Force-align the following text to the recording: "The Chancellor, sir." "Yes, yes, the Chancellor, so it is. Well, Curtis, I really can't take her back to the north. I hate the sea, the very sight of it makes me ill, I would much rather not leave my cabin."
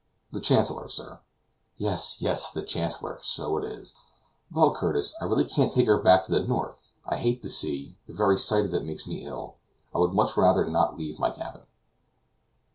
"The 0.31 0.41
Chancellor, 0.41 0.89
sir." 0.89 1.19
"Yes, 1.77 2.17
yes, 2.23 2.49
the 2.49 2.63
Chancellor, 2.63 3.19
so 3.21 3.55
it 3.59 3.63
is. 3.65 3.93
Well, 4.51 4.73
Curtis, 4.73 5.15
I 5.21 5.25
really 5.25 5.45
can't 5.45 5.71
take 5.71 5.85
her 5.85 6.01
back 6.01 6.23
to 6.23 6.31
the 6.31 6.41
north. 6.43 6.87
I 7.05 7.17
hate 7.17 7.43
the 7.43 7.49
sea, 7.49 7.99
the 8.07 8.13
very 8.15 8.39
sight 8.39 8.65
of 8.65 8.73
it 8.73 8.83
makes 8.83 9.05
me 9.05 9.23
ill, 9.23 9.57
I 9.93 9.99
would 9.99 10.13
much 10.13 10.35
rather 10.35 10.67
not 10.67 10.97
leave 10.97 11.19
my 11.19 11.29
cabin." 11.29 11.67